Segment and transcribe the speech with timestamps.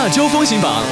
[0.00, 0.82] 亚洲风行榜。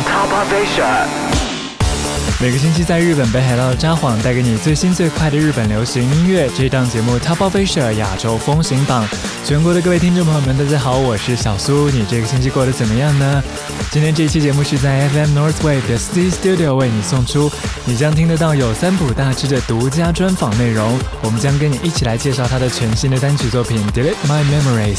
[2.41, 6.49] 每个星期在日本北海道的札幌带给你最新最快的日本流行音乐。
[6.56, 9.04] 这档节目《Top o f f i c i e r 亚洲风行榜》，
[9.45, 11.90] 全国的各位听众朋友们，大家好，我是小苏。
[11.90, 13.43] 你这个星期过得怎么样呢？
[13.90, 17.51] 今天这期节目是在 FM n o r t h w a v e 的 c Studio 为你送出，
[17.84, 20.97] 你将听得到有三浦大知的独家专访内容。
[21.25, 24.95] 我们将跟你一起来介绍他的全新的单曲作品《Delete My Memories》。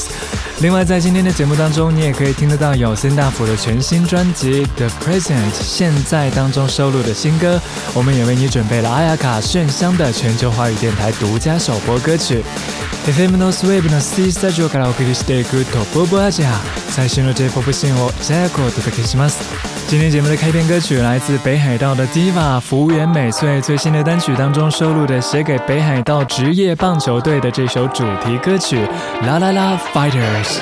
[0.61, 7.28] 另外，在今天的节目当中，你也可以听得到有森大辅的全新专辑《The Present》现在当中收录的新。
[7.29, 7.61] 新歌，
[7.93, 12.43] 我们也为你准备了阿雅卡炫香的全球华语电台独家首播歌曲。
[13.05, 13.15] 新今
[19.99, 28.87] 天节目的开篇歌曲来自北海道的 DIVA 服务员美穗最新的单曲当中收录的写给北海道职业棒球队的这首主题歌曲
[29.27, 30.61] 《啦啦啦 Fighters》。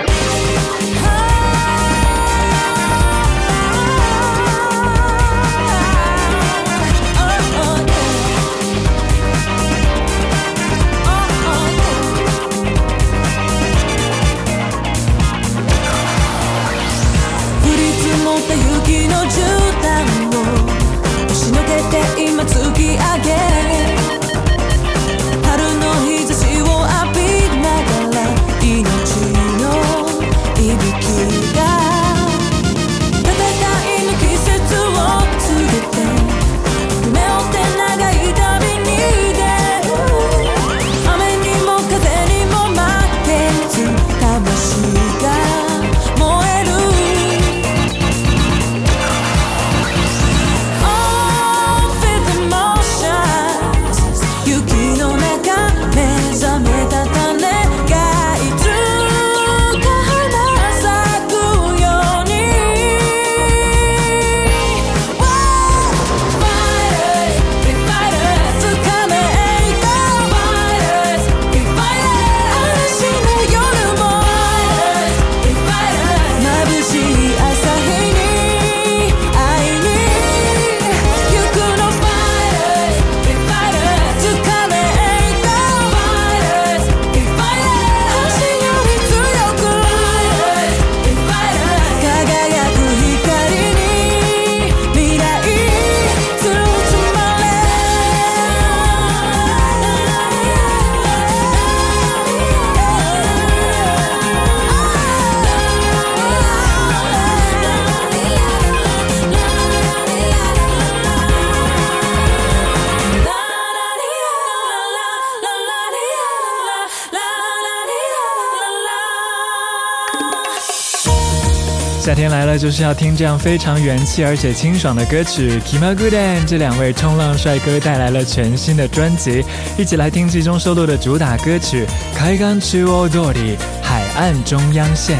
[122.08, 125.60] 夏天来了，就是要听这样非常元气而且清爽的歌曲。
[125.60, 129.44] Kim a Gooden 这两位冲浪帅哥带来了全新的专辑，
[129.78, 131.86] 一起来听其中收录的主打歌曲
[132.16, 135.20] 《开 o 去 o r i 海岸中央线》。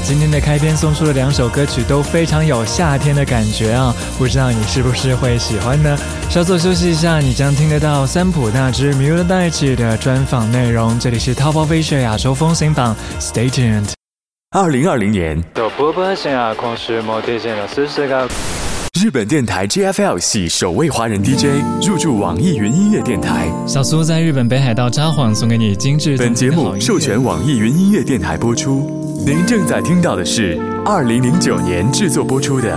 [0.08, 5.98] 今天的开篇送出的两首歌曲都非常有夏天的感觉啊，不知道你是不是会喜欢呢？
[6.30, 10.98] 稍作休息一下，你将听得到三浦大之 Milet 的专访内容。
[10.98, 13.90] 这里是 Top of Asia 亚洲风行榜，Stay tuned。
[14.56, 15.44] 二零二零年。
[18.98, 23.50] 日本电台 JFL 系首位华人 DJ 入驻网易云音乐电台。
[23.68, 29.06] 小苏在日本北海道札幌送给你精致本节目授权网易云音乐电台播出。
[29.26, 32.70] 您正在听到的是二零零九年制作播出的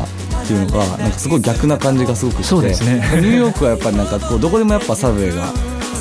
[0.46, 5.46] ていうのがなんかすごい逆な感じがすごくして、そうですね、ニューヨークはやっぱりなんかこうどこでもやっぱサブウェイが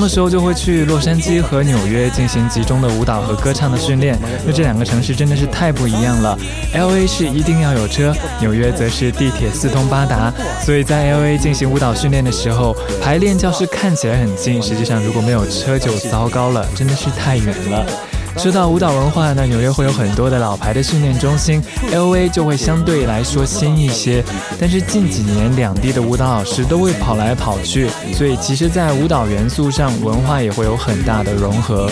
[0.00, 4.18] 的时候就会去洛杉矶和纽约进行集中的舞蹈和歌唱的训练。
[4.44, 6.36] 那这两个城市真的是太不一样了。
[6.74, 10.32] L A 是一定要有车，纽约则是地铁四通八达。
[10.62, 18.07] 所以在 L A 进行舞蹈训练的时候，排练教室看起来很近，实际上如果没有车就糟糕了，真的是太远了。
[18.38, 24.22] 说到舞蹈文化，那纽约会有很多的老牌的训练中心，LA 就会相对来说新一些。
[24.60, 31.90] 但是近几年两地的舞蹈老师都会跑来跑去，所以其实，在舞蹈元素上，文化也会有很大的融合。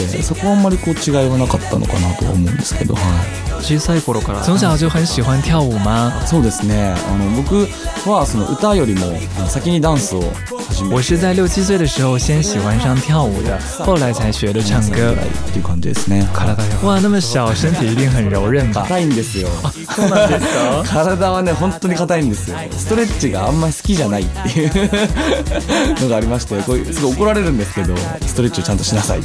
[4.45, 6.13] 从小就很喜欢跳舞吗？
[6.25, 6.95] そうですね。
[7.11, 7.67] あの僕
[8.09, 9.19] はその歌よりも
[9.49, 10.23] 先にダンスを。
[10.91, 15.15] 我是在六七岁的时候先喜欢上跳舞的，后来才学的唱歌。
[16.83, 18.87] 哇，那么小，身体一定很柔韧吧？
[19.01, 19.49] 硬ですよ。
[19.97, 20.85] そうなんです
[21.17, 21.31] か？
[21.33, 22.59] はね本当に硬いんですよ。
[22.73, 27.97] ストレッチがあんまり好きじゃないっていうのがありまして、こう怒られるんですけど、
[28.27, 29.21] ストレッチちゃんとしなさい。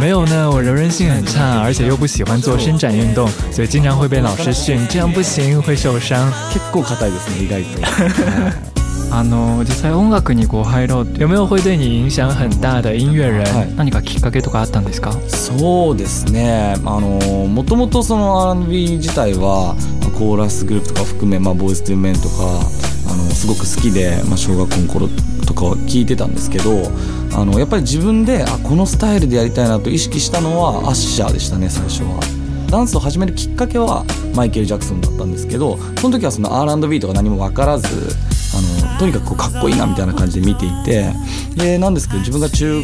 [0.00, 3.85] 没有呢，我柔韧性很差，而且又不喜欢做伸展运动，所以今。
[3.88, 6.28] 常会被老师训，这样不行会受伤。
[6.50, 7.48] 結構硬いですね意
[7.80, 8.66] 外と。
[9.12, 16.74] あの実際音楽にこう入ろう有没有会对你影响很大的音乐人、はい何かきっかけとかあったんですかそうですね。
[16.84, 22.28] あのもともとその R&B 自体はまあコーラスグループとか含めまあボイス・トゥ・メンとか
[23.10, 25.06] あのすごく好きでまあ小学校の頃
[25.46, 26.90] とかは聞いてたんですけど。
[27.36, 32.35] あのやっぱり自分であこのスタイルでやりたいなと意識したのはアッシャーでしたね最初は
[32.70, 34.04] ダンスを始めるきっかけは
[34.34, 38.35] マイケル・ジャクソンだったんですけどその時はその R&B とか何も分からず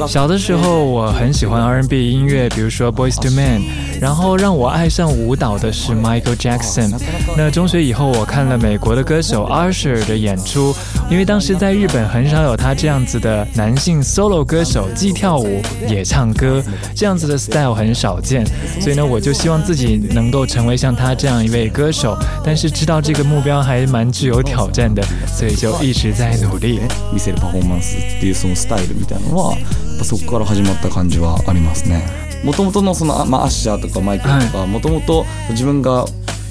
[0.06, 6.92] 小的时候，我很喜欢 R&B 音乐，比如说 b o y s to m e n 然后让我爱上舞蹈的是 Michael Jackson。
[7.36, 10.74] 那中学以后，我看了美国的歌手 Arsher 的演出，
[11.08, 16.62] 因为当时在日本很少有他这样子的男性 solo 歌手，既跳舞也唱歌，
[16.94, 18.44] 这样子的 style 很少见。
[18.80, 22.14] 所以呢，我就希望自己能够成为像他这样一位歌手。
[22.44, 26.01] 但是知道这个目标还蛮具有挑战的，所以就一直。
[26.02, 26.80] 取材のり
[27.14, 29.64] 見せるパフォーマンスっていうそのスタイルみたいなのはやっ
[30.00, 32.04] ぱそこから始まった感じはありますね
[32.44, 36.04] もともとのその、まあ、アッシャーとかマイケルとかもともと自分が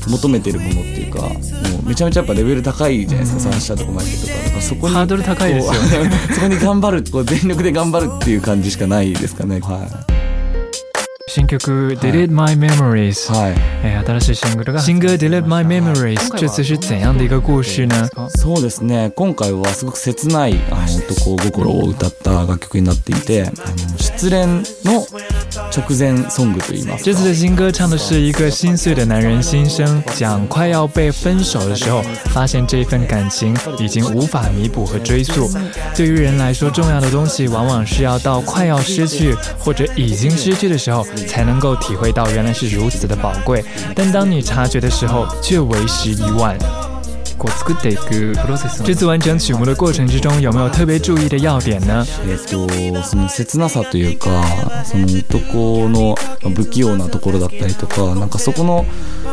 [0.08, 1.34] 求めてるものっていうかもう
[1.90, 5.74] めちゃめちゃやっぱレベル高いじゃないですか、うん、サンシャとかマイケルとかかそこにハードル高いですよ
[6.06, 10.21] ね そこに頑張るこう全力で頑張るっていう感じしかないですかねはい
[11.34, 17.30] 新曲 Delete My Memories，、はいえ新しいシングルが新曲「Delete My Memories，、这次今怎样事
[18.38, 19.14] そうですね。
[19.16, 24.46] 今回はすごく切ないあの男心を歌った楽曲になっていて、あの失恋
[24.84, 25.06] の
[25.70, 32.02] 这次的新歌唱的是一个心碎的男人心声，讲快要被分手的时候，
[32.34, 35.50] 发现这份感情已经无法弥补和追溯。
[35.96, 43.64] 对于人来说，重要的东西往往是要到快要失去或者已经失去的时候，才能够体会到原来是如此的宝贵。
[43.96, 46.58] 但当你察觉的时候，却为时已晚。
[47.50, 47.74] 作
[48.84, 52.06] 这次完整曲目的过程之中，有没有特别注意的要点呢？
[52.06, 54.30] さというか、
[54.84, 56.16] そのの
[56.56, 58.86] 不器用なところだったりとか、なんかそこの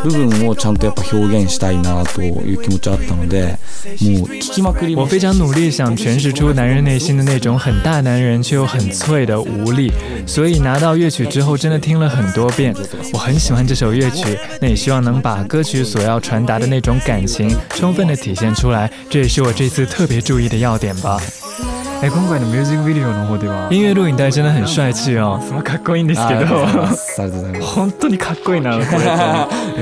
[0.04, 3.58] 部分をちゃんとやっぱ表現したいなという気持ちあったので、
[4.00, 4.28] もう
[4.96, 9.92] 我非常努力想诠释出男人内心的那种很大男人却又很脆的无力，
[10.26, 12.74] 所以拿到乐曲之后真的听了很多遍，
[13.12, 17.97] 我很喜欢这首乐曲，那也希望能把歌曲所要传达的那种感情充。
[17.98, 21.18] 分的体现出来，这也是我这次特别注意的要点吧。
[22.00, 29.02] え今回のミュージックビデオの方では音乐录影带真的很帅气哦すごいかっこいいんですけど ありがとうございます本当にかっこいいなこれ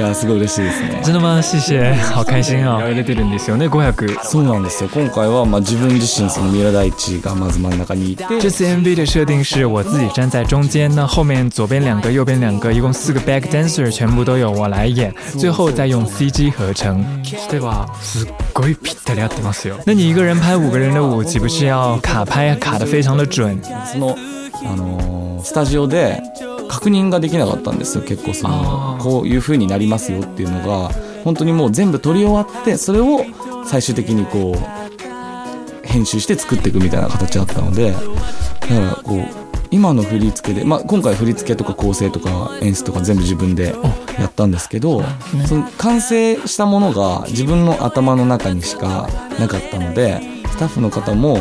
[0.01, 1.03] いやすごい嬉しいですね
[2.15, 17.05] 好心 てるんですよね500そうなんですよ今回はまあ自分自身そのミラ大地がまず真ん中にいて这次 MV 的设定是我自己站在中间那后面左边两个右边两个一共四个 back dancer 全部都有我来演最后再用 CG 合成
[17.51, 18.27] 对吧す
[18.61, 19.79] ごいぴったり合ってますよ。
[19.87, 23.59] 那你一个人拍五个人的舞，岂不是要卡拍卡的非常的准？
[23.93, 24.17] その
[24.65, 26.23] あのスタジオで
[26.69, 28.05] 確認ができなかったんですよ。
[28.05, 30.91] 結構そのこういう風になりますよっていうのが
[31.25, 33.25] 本当にもう全部撮り終わってそれを
[33.67, 38.05] 最終的にこう編集して作っていくみたいな形だったのでだか
[38.69, 39.46] らこう。
[39.71, 43.75] 今の振り付けで、まあ、今回振り付けとか構成とか演出とか全部自分で
[44.19, 45.07] やったんですけど、ね、
[45.49, 49.09] その完成したものが自分の頭の中にしか
[49.39, 50.21] なかったので
[50.51, 51.39] スタッフの方も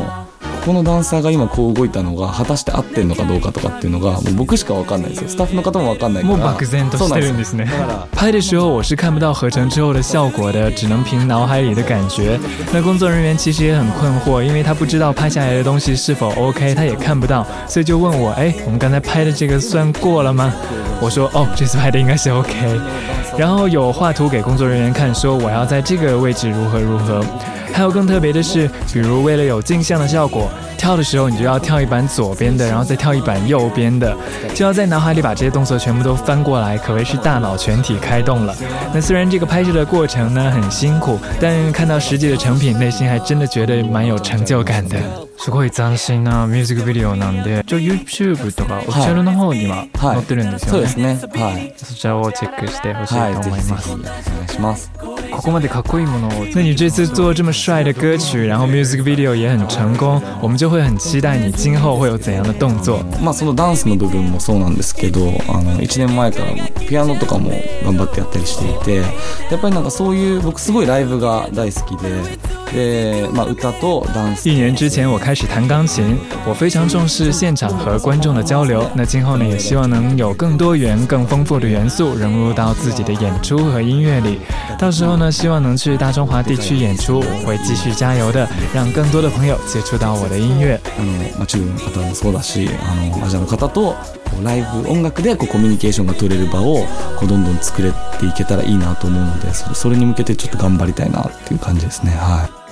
[0.65, 5.29] このダンサーが今こう動いたのが果たして合ってるのかどうかとかっていうのが、もう僕しかわかんないですよ。
[5.29, 7.65] スタッフの方もわかんないから、もう漠然としてるんですね。
[8.15, 12.39] 拍的时候我是看不到合成之后的效果的，只能凭脑海里的感觉。
[12.73, 20.51] 那工作人员其实也很困惑，因为他不知道拍下来的东西是否 OK，他也看不到，所以就问我，哎，我们刚才拍的这个算过了吗？
[20.99, 22.51] 我说，哦，这次拍的应该是 OK。
[23.37, 27.23] 然后有画图给工作人员看，说我要在这个位置如何如何。
[27.75, 34.15] 还有更特别的是，比如为了有镜像的效果，跳的时候你就要跳一版左边的，然后再跳一版右边的，
[34.53, 38.55] 就要在脑海里把这些动作全部都翻过来，可谓是大脑全体开动了。
[38.93, 44.97] 那虽然这个拍摄的过程呢很辛苦，但看到实际的成品，内心还真的觉得蛮有成就感的。
[45.37, 50.71] すごい斬新なミュージックビデオなんで、YouTube とかオフィシャルの方には載ってるんですよね。
[50.71, 51.43] そうですね。
[51.43, 53.87] はい、そちらをチェックしてほしいと思います。
[53.89, 55.14] はい、お願いします。
[56.53, 63.01] 那你这次做这么帅的歌曲，然后 music video 也很成功，我们就会很期待你今后会有怎样的动作。
[63.21, 66.51] まあそのダンスの部分もそうなんですけど、あの一年前から
[66.87, 67.51] ピアノとかも
[67.83, 69.01] 頑張ってやったりしていて、
[69.51, 72.37] やっぱりなんかそういう僕すごいライブが大好きで、
[74.43, 78.85] 一年之前我开始弹钢琴，我非常重视现场和观众的交流。
[78.95, 84.39] 那今后呢，也希望能有更多元、更丰富的元素融入到自己的演出和音乐里。
[84.79, 85.24] 到时候呢。
[85.25, 90.79] 呢，希望能去大中华地区演出，我会继续加油的，让更多的朋友接触到我的音乐。
[90.99, 93.95] あの、ま中国の方もそうだし、あのアジアの方とこ
[94.39, 96.85] うライブ音楽でこうコミュニケーションが取れる場を
[97.19, 102.11] こうどんどん作れていけたらいいなと思うので、それそれに向けてちょっと頑張りたいなっていう感じですね。
[102.11, 102.64] はい。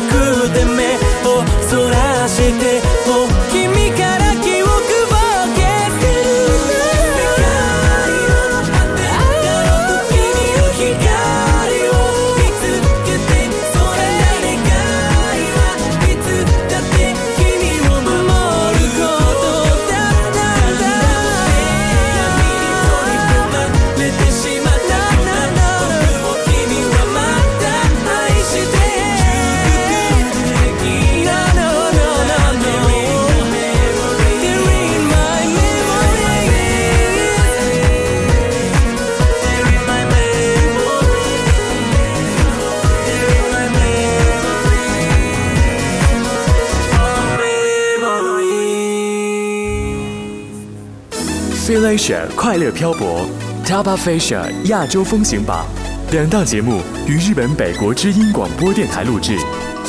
[0.00, 0.91] くで目
[51.92, 53.20] f a s h i r 快乐漂泊》
[53.68, 55.66] 《Tapa f a s h i r 亚洲风行榜》
[56.12, 59.36] 两档节目于日本北国之音广播电台录制。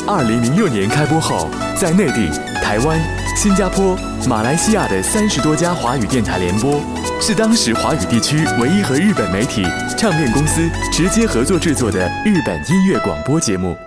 [0.06, 1.48] 二零零六年开播后，
[1.80, 2.28] 在内地、
[2.62, 3.00] 台湾、
[3.38, 3.96] 新加坡、
[4.28, 6.82] 马来西亚的三十多家华语电台联播，
[7.22, 9.64] 是当时华语地区唯一和日本媒体、
[9.98, 10.62] 唱片公司
[10.92, 13.78] 直接合作制作的日本音乐广播节目。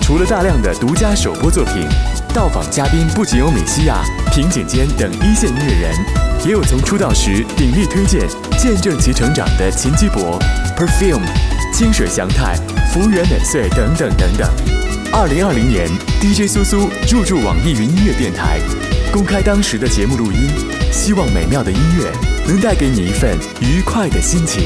[0.00, 1.86] 除了大量的独家首播作品。
[2.40, 3.96] 到访嘉宾不仅有美西亚、
[4.30, 5.92] 平井坚等一线音乐人，
[6.46, 10.38] 也有从出道时鼎力推荐、见证其成长的秦基博、
[10.76, 11.26] Perfume、
[11.76, 12.54] 清水翔太、
[12.92, 14.48] 福原美穗等等等等。
[15.12, 18.60] 二零二零年，DJ 苏苏入驻网易云音乐电台，
[19.12, 20.48] 公开当时的节目录音，
[20.92, 22.08] 希望美妙的音乐
[22.46, 24.62] 能带给你一份愉快的心情。